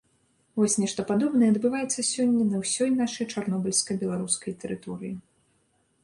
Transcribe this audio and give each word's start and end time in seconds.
Вось 0.59 0.75
нешта 0.83 1.03
падобнае 1.09 1.49
адбываецца 1.55 2.05
сёння 2.13 2.45
на 2.53 2.61
ўсёй 2.63 2.89
нашай 3.01 3.25
чарнобыльска-беларускай 3.33 4.53
тэрыторыі. 4.63 5.13